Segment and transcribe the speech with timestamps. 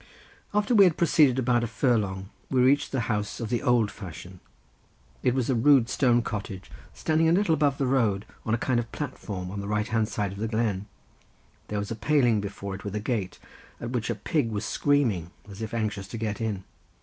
[0.51, 4.39] After we had proceeded about a furlong we reached the house of the old fashion.
[5.21, 8.79] It was a rude stone cottage standing a little above the road on a kind
[8.79, 10.87] of platform on the right hand side of the glen;
[11.67, 13.37] there was a paling before it with a gate,
[13.79, 16.63] at which a pig was screaming, as if anxious to get in.